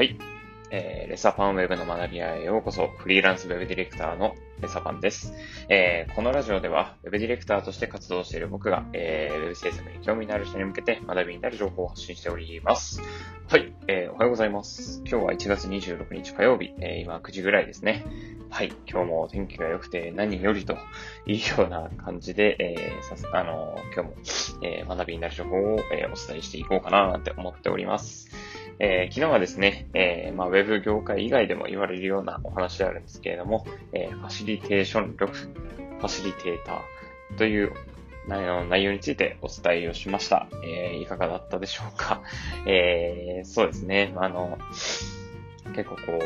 [0.00, 0.16] はい。
[0.70, 5.34] えーレサパンウェブの学び屋へようこそ、フリーランスウェブディレクターのレサパンです。
[5.68, 13.02] えーこのラジオでは、ウェブディレクターとして活動している僕が、えーウェブ制作に興味のある人に向けて学びになる情報を発信しております。
[13.50, 15.02] はい、えーおはようございます。
[15.04, 18.06] 今日は1月26日火曜日、えー今9時ぐらいですね。
[18.48, 20.78] はい、今日も天気が良くて何よりと
[21.26, 24.14] いうような感じで、えーさすあのー今日も、
[24.62, 28.30] えー学びになる情報を、えーお伝えしていこうかななんて思っております。
[28.80, 37.72] えー昨日はですね、えーまあ、ウェブ業界以外でも言われるようなお話であるんですけれども、えーファシリテーション力、ファシリテーターという
[38.28, 40.48] 内容についてお伝えをしました。
[40.64, 42.22] えいかがだったでしょうか？
[42.66, 44.58] えそうですね、あの、
[45.74, 46.20] 結構こう、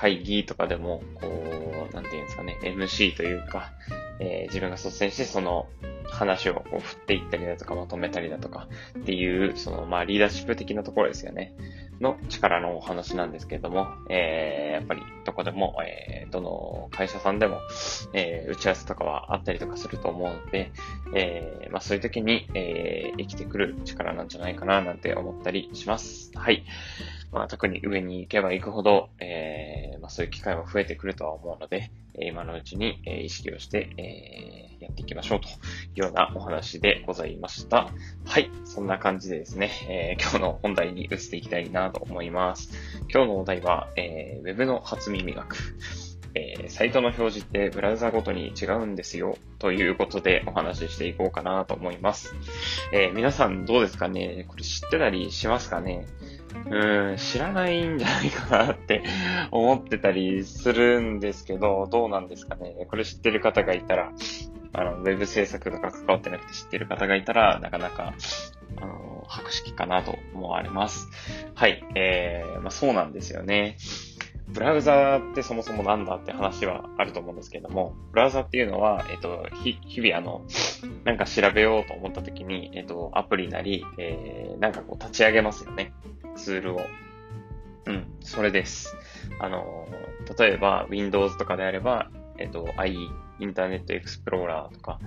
[0.00, 3.70] 会議とかでも、こう、なんていうんですかね、MC というか、
[4.18, 5.66] えー自分が率先してその
[6.10, 8.68] 話をこう振っていったりだとかまとめたりだとか
[8.98, 11.54] っていう、そのまあリーダーシップ的なところですよね。
[12.00, 17.60] の力のお話なんですけれども、えーやっぱりどこでも、えーどの会社さんでも、
[18.14, 20.72] えー打ち合わせとかはあったりとかすると思うので、
[21.14, 26.30] えーまあそういう時に、えー生きてくる力なんじゃないかななんて思ったりします。
[26.34, 26.64] はい。
[27.32, 35.52] まあ特に上に行けば行くほど、えーまあそういう機会も増えてくるとは思うので、え今のうちに、え意識をして、えやっていきましょうとい
[35.96, 37.90] うようなお話でございました。
[38.24, 38.50] はい。
[38.64, 42.70] そんな感じでですね、え今日の本題に移っていきたいなと思います。
[43.12, 45.56] 今日のお題は、えー、ウェブの初耳学。
[46.34, 49.36] えーサイトの表示ってブラウザごとに違うんですよ。
[49.58, 52.34] ということでお話ししていこうかなと思います。
[52.92, 54.44] えー皆さんどうですかね？
[54.48, 56.06] これ知ってたりしますかね？
[56.70, 59.02] うん、知らないんじゃないかなって
[59.50, 62.86] 思ってたりするんですけど、どうなんですかね？
[62.88, 64.12] これ知ってる方がいたら、
[64.72, 68.14] あの、ウェブ制作とか関わってなくて知ってる方がいたら、なかなか、
[68.80, 71.08] あの、白識かなと思われます。
[71.54, 73.76] はい、えー、まあそうなんですよね。
[74.52, 80.42] ブラウザーってそもそもなんだって話はあると思うんですけれども、ブラウザっていうのは、えっと、ひ、日々あの、
[81.04, 85.92] なんか調べようと思った時に、えっと、アプリなり、えー、なんかこう立ち上げますよね。
[86.36, 86.80] ツールを。
[87.86, 88.96] うん、それです。
[89.38, 89.86] あの、
[90.38, 93.08] 例えば Windows とかであれば、えっと、IE、
[93.40, 94.98] インターネットエクスプローラーとか、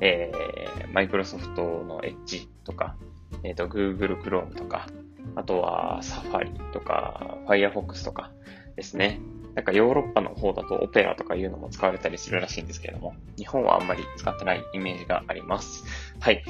[0.00, 2.96] えー、Microsoft の Edge とか、
[3.42, 4.86] えっと、Google Chrome とか、
[5.34, 8.32] あとは Safari とか、Firefox とか
[8.76, 9.20] ですね。
[9.56, 15.84] なんかヨーロッパの方だとオペラとかいうのも使われたりするらしいんですけれども、日本はあんまり使ってないイメージがあります。
[16.20, 16.44] はい。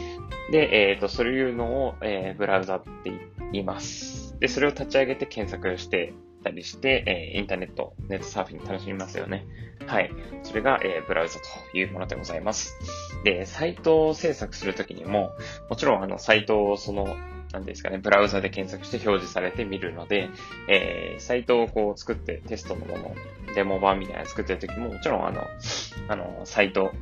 [0.50, 3.12] で、えっ、と、そういうのを、えーブラウザって
[3.52, 4.36] 言います。
[4.40, 9.46] で、それを立ち上げて検索してたりして、えーインターネット、ネットサーフィン楽しみますよね。
[9.86, 10.10] はい。
[10.42, 11.38] それが、えーブラウザ
[11.72, 12.74] というものでございます。
[13.22, 15.30] で、サイトを制作するときにも、
[15.70, 17.16] もちろんあの、サイトをその、
[17.52, 20.28] なんですかね、ブラウザで検索して表示されて見るので、
[20.68, 23.14] えーサイトをこう作ってテストのもの、
[23.54, 25.42] デモ版みたいなの作ってるときも、もちろんあの、
[26.08, 26.92] あの、サイト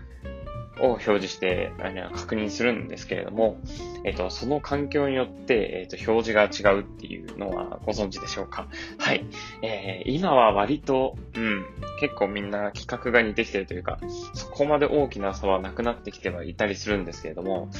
[0.80, 3.58] を表示して、あの確認するんですけれども、
[4.04, 8.68] えっ、と、その環境によって、えっ、と、表示が違うっていうのはご存知でしょうか？
[8.98, 9.24] はい。
[9.62, 11.64] えー今は割と、うん、
[12.00, 13.98] 結構みんな規格が似てきてるというか、
[14.34, 17.70] そこまで大きな差はなくなってきてはいたりするんですけれども、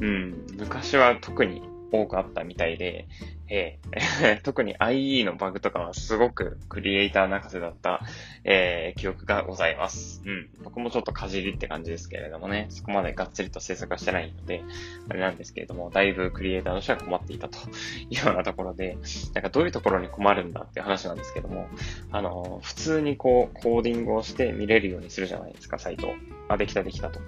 [0.00, 1.62] うん、昔は特に
[1.94, 3.06] 多くあったみたいで、
[3.48, 8.00] えー 特に IE のバグとかはすごくクリエイター泣かせだった、
[8.44, 10.22] えー記憶がございます。
[10.24, 10.48] うん。
[10.62, 14.62] 僕もちょっとかじりって感じですけれどもね、そこまでがっつりと制作はしてないので、
[15.08, 17.58] あれなんですけれども、だいぶクリエイターとしては困っていたと
[18.10, 18.96] いうようなところで、
[19.34, 21.68] なんかどういうところに困るんだっていう話なんですけども、
[22.10, 26.14] あの、普通にこう、コーディングをして見れるようにするじゃないですか、サイトを。
[26.48, 27.20] あ、できたできたと。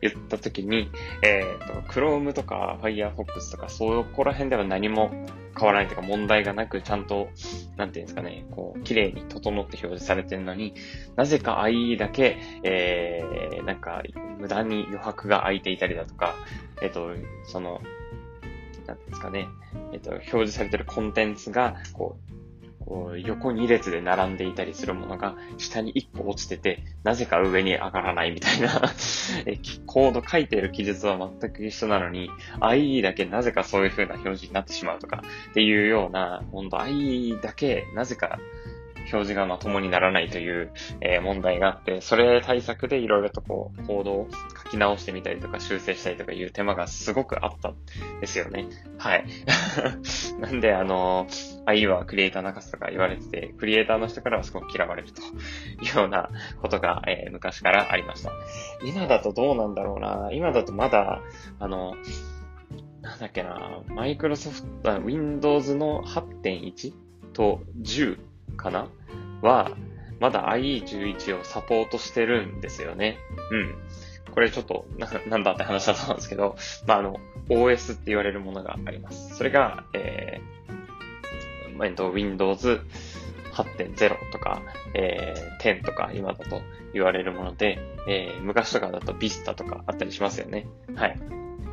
[0.00, 0.90] 言ったときに、
[1.22, 5.10] えっ、と、Chrome とか Firefox とか、そこら辺では何も
[5.58, 7.28] 変わらないというか問題がなく、ちゃんと、
[7.76, 10.74] なんていうんですかね、こう、綺麗に整って表示されてるのに、
[11.16, 14.02] なぜか IE だけ、えー、なんか、
[14.38, 16.34] 無駄に余白が空いていたりだとか、
[16.80, 17.10] えっ、と、
[17.44, 17.80] その、
[18.86, 19.48] なんですかね、
[19.92, 22.37] えっ、と、表示されてるコンテンツが、こう
[23.24, 28.68] 横2列で並んでいたりするものが下に1個落ちてて、なぜか上に上がらないみたいな
[29.86, 32.30] コード書いてる記述は全く一緒なのに、
[32.60, 38.38] IE だけなぜかそういう風な表示になってしまうとかっていうような、本当 IE だけなぜか
[39.12, 40.70] 表示がまともにならないという、
[41.00, 44.28] え問題があって、それ対策でいろいろとこう、コードを
[44.64, 47.76] 書き直してみたりとか修正したりとかいう手間がすごくあったん
[48.20, 48.66] ですよね。
[48.98, 49.24] はい。
[50.40, 51.26] なんで、あの、
[51.72, 55.22] IE はクリエイター泣かすとか言われてて、クリエイターの人からはすごく嫌われると
[55.84, 56.30] いうような
[56.62, 58.32] ことが、えー昔からありました。
[58.84, 60.30] 今だとどうなんだろうな。
[60.32, 61.20] 今だとまだ、
[61.58, 61.94] あの、
[63.02, 66.92] なんだっけな、マイクロソフト、Windows の8.1
[67.32, 68.18] と10
[68.56, 68.88] かな？
[69.42, 69.70] は、
[70.20, 73.18] まだ IE11 をサポートしてるんですよね。
[73.50, 73.74] うん。
[74.32, 76.56] これちょっとな、なんだって話だと思うんですけど、
[76.86, 77.16] まあ、あの、
[77.48, 79.36] OS って言われるものがあります。
[79.36, 80.57] それが、えー、
[81.84, 82.80] えっと、Windows
[83.52, 84.62] 8.0とか、
[84.94, 90.66] えー、10とか今だと言われるもので、えー、昔とかだと Vista とかあったりしますよね。
[90.94, 91.18] はい。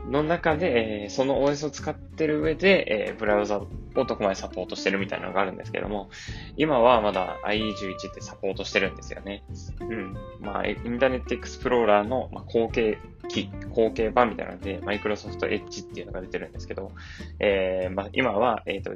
[0.10, 6.10] の中で、えー、その OS を使ってる上で、えー、ブラウザをどこまでサポートしてるみたいなのがあるんですけども、
[6.58, 9.44] 今はまだ IE11 ってサポートしてるんですよね。
[9.80, 10.16] うん。
[10.42, 13.00] まあ、インターネットエクスプローラーの、まあ、後継
[13.30, 16.92] 機、後継版みたいなので、マイクロソフトエッジっていうのが出てるんですけど、
[17.40, 18.92] えー、まあ、今は、えっ、ー、と、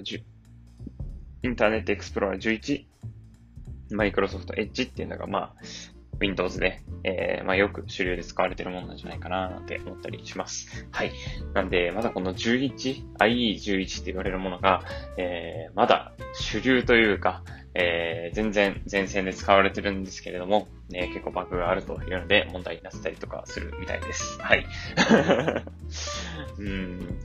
[1.42, 2.86] インターネットエクスプローラー11、
[3.96, 5.54] マイクロソフトエッジっていうのが、まあ、
[6.20, 10.86] Windows で、えー、まあ、よく主流で使われてるものなんじゃないかななんて思ったりします。
[10.92, 11.12] はい。
[11.54, 14.84] なんで、まだこの11、IE11 って言われるものが、
[15.18, 17.44] えー、まだ主流というか、
[17.76, 24.42] えー、全然前線で使われてるんですけれども、ね、結構バグがあるというので問題になったりとかするみたいです。
[24.42, 24.66] はい。
[26.58, 27.20] うん、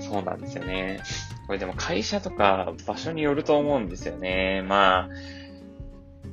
[0.00, 1.00] そうなんですよね。
[1.46, 4.62] これでも会社とか場所によると思うんですよね。
[4.66, 5.08] まあ、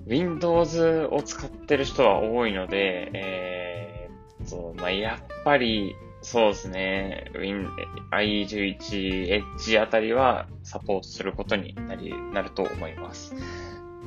[0.08, 7.70] Windows を使ってる人は多いので、えー、そう、まあ、やっぱり、そうですね、Win、
[8.12, 13.36] IE11、Edge あたりはサポートすることになり、なると思います。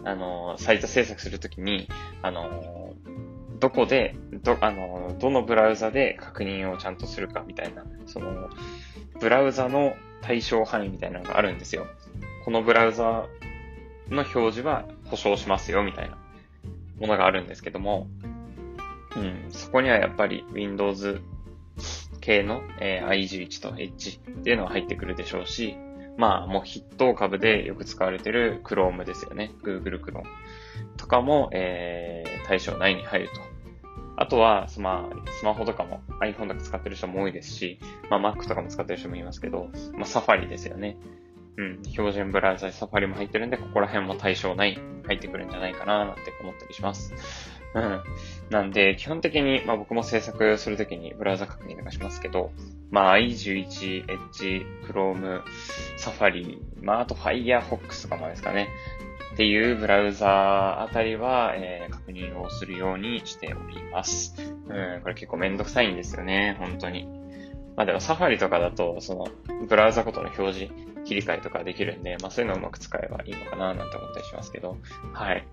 [0.03, 1.89] あの、サイト制作するときに、
[2.23, 2.95] あの、
[3.61, 8.49] どこで、ど、あの、どのブラウザで確認をちゃんとするかみたいな、その、
[9.21, 11.87] ブラウザの対象範囲みたいなのがあるんですよ。
[12.47, 13.27] このブラウザ
[14.09, 16.17] の表示は保証しますよ、みたいな
[16.99, 18.09] ものがあるんですけども、
[19.17, 21.21] うん、そこにはやっぱり Windows
[22.27, 25.77] 系の、えー、i11 と Edge っていうのは入ってくるでしょうし、
[26.17, 29.53] まあもう筆頭株でよく使われてる Chrome ですよね。
[29.63, 30.25] Google Chrome
[30.97, 33.41] とかも、えー、対象内に入ると。
[34.19, 37.79] あとは、まあ、スマホとかも iPhone とか使ってる人も多いですし、
[38.11, 40.97] まあ Mac とかも使ってる人もいますけど、まあ Safari ですよね。
[41.59, 47.15] うん、標準ブラウザサファリも入ってるんで、ここら辺も対象内入ってくるんじゃないかななんて思ったりします。
[47.77, 48.03] うん。
[48.49, 52.51] なんで、基本的に、まあ僕も制作するときにブラウザ確認とかしますけど、
[52.91, 55.43] まあ i11、Edge、Chrome、
[55.99, 58.69] Safari、まああと Firefox とかもですかね。
[59.35, 64.35] っていうブラウザあたりは、えー、確認をするようにしております。
[64.39, 67.07] うん、これ結構めんどくさいんですよね、本当に。
[67.77, 69.27] まあでもサファリとかだと、その、
[69.69, 70.73] ブラウザごとの表示、
[71.07, 74.77] 切り替えとかできるんで、まあそういうのをうまく使えばいいのかななんて思ったりしますけど、
[75.13, 75.47] はい。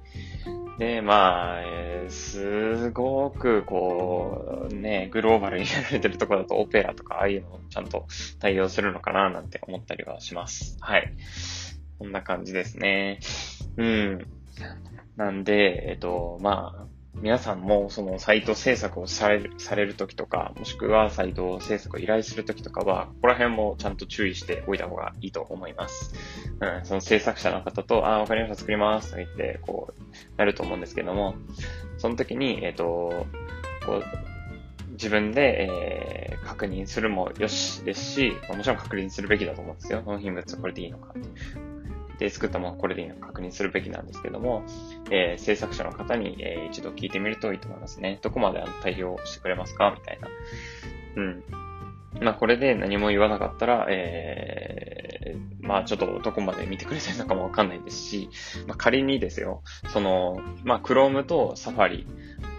[0.80, 8.08] で、まあ、えー、すごくこう、ね、グローバルにやられてるところだとオペラとかああいうのをちゃんと
[8.40, 10.78] 対応するのかななんて思ったりはします。
[10.80, 11.14] はい。
[12.00, 13.20] こんな感じですね。
[13.78, 14.28] うん。
[15.16, 26.14] なんで、えっと、まあ、皆さんもそのサイト制作をされる、されるときとか、もしくはサイト制作を依頼するときとかは、ここら辺もちゃんと注意しておいた方がいいと思います。
[26.60, 30.02] うん、その制作者の方と、ああ、わかりました、作りますと言って、こう、
[30.38, 31.36] なると思うんですけども、
[31.98, 33.26] その時に、えっ、ー、と、
[33.86, 34.04] こう、
[34.94, 40.04] 自分で、えー、確認するもよしですし、もちろん確認するべきだと思うんですよ。
[40.06, 41.14] 納品物これでいいのか。
[42.24, 44.64] で、作ったものこれでいいのか確認するべきなんですけども、
[45.12, 48.18] えー、制作者の方に、えー、一度聞いてみるといいと思いますね。
[48.22, 49.94] どこまで対応してくれますか？
[49.94, 50.30] みたいな。
[51.18, 51.44] うん。
[52.22, 58.30] まあ、これで何も言わなかったら、えー、まあ、ちょっとどこまで見てくれてるのかもわかんないですし、
[58.68, 62.06] まあ、仮にですよ、その、まあ、Chrome と Safari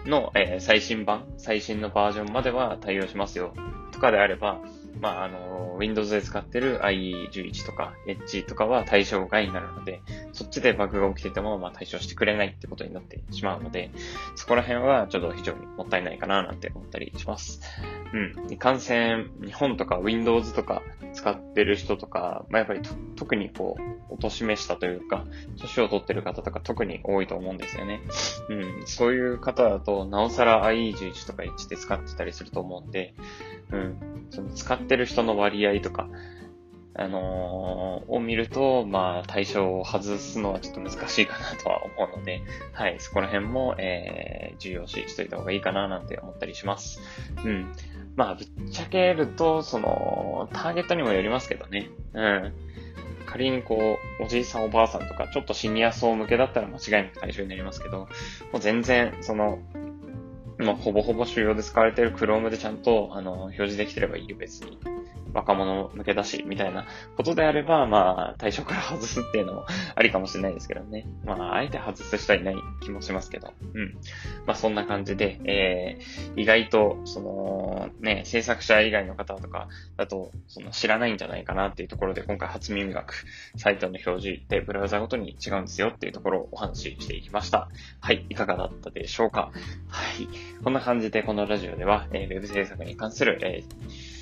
[0.05, 3.53] の、えー、最新版、最新のバージョンまでは対応しますよ、
[3.91, 4.59] とかであれば、
[5.01, 10.01] まあ、あの、Windows で使ってる IE11 とか Edge とかは対象外になるので、
[10.33, 13.91] そっちでバグが起きてても、まあ、対処してくれないってことになってしまうので、
[14.35, 17.61] そこら辺はちょっと非常にもったいないかななんて思ったりします。
[18.13, 18.51] うん。
[18.51, 20.81] いかんせん、日本とか Windows とか
[21.13, 22.81] 使ってる人とか、まあ、やっぱり
[23.15, 25.25] 特にこう、おとしめしたというか、
[25.59, 28.01] 年を取ってる方とか特に多いと思うんですよね。
[28.49, 28.83] うん。
[28.85, 33.13] そういう方だと、なおさら IE11 とか Edge で使ってたりすると思うんで、
[33.71, 34.27] うん。
[34.29, 36.07] その使ってる人の割合とか、
[36.97, 42.41] あのー、を見ると、まあ、対象を外すのはちょっと難しいかなとは思うので、
[42.71, 47.01] はい、そこら辺も、えー、重要視しといた方がいいかななんて思ったりします。
[47.43, 47.73] うん。
[48.15, 51.89] まあ、ぶっちゃけると、その、ターゲットにもよりますけどね。
[52.13, 52.53] うん。
[53.25, 58.07] 仮にこう、おじいさんおばあさんとか、ちょっとシニア層向けだったら間違いなく対象になりますけど、も
[58.53, 59.59] う全然、その、
[60.57, 64.77] まあ、ほぼほぼ主要で使われている Chrome でちゃんと、あの、表示できてればいいよ、別に。
[65.35, 66.85] 若者向けだし、みたいな
[67.17, 71.05] ことであれば、まあ、対象から外すっていうのも ありかもしれないですけどね。
[71.25, 73.53] まあ、あえて外す人はいない気もしますけど。
[73.73, 73.97] うん。
[74.47, 83.25] まあ、そんな感じで、えー、意外と、その、ね、制作者以外の方とかだと、その知らないんじゃないかなっていうところで、今回初耳学、
[83.57, 87.67] サイトの表示でブラウザごとに違うんですよっていうところをお話ししていきました。
[87.99, 89.51] はい、いかがだったでしょうか
[89.89, 90.27] はい。
[90.63, 94.14] こんな感じで、このラジオでは、えー、ウェブ制作に関する、えー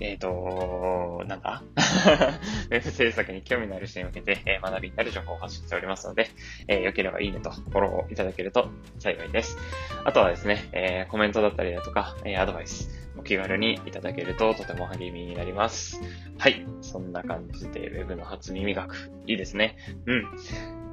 [0.00, 1.62] えっ、ー、と、なんだ？
[2.70, 6.28] ウェブ制作に興味のある人に向けて、え、学びになる情報を発信しておりますので、
[6.68, 9.56] えー、よければいいねとフォローいただけると幸いです。
[10.04, 16.00] あとはですね、えー、コメントだったりだとか、え、アドバイス、お気軽にいただけるととても励みになります。
[16.38, 16.66] はい。
[16.82, 19.76] そんな感じで、ウェブの初耳学、いいですね。
[20.06, 20.26] うん。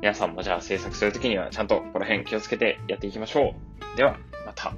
[0.02, 3.56] 皆さんもじゃあ制作するときにはちゃんとこの辺気をつけてやっていきましょ
[3.94, 3.98] う。
[3.98, 4.74] では、また。